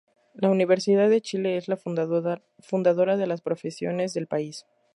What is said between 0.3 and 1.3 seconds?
La Universidad de